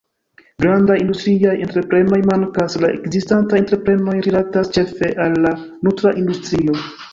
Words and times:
Grandaj 0.61 0.95
industriaj 1.01 1.51
entreprenoj 1.65 2.19
mankas; 2.31 2.79
la 2.87 2.91
ekzistantaj 2.95 3.61
entreprenoj 3.65 4.17
rilatas 4.31 4.75
ĉefe 4.81 5.13
al 5.29 5.39
la 5.47 5.55
nutra 5.69 6.19
industrio. 6.25 6.83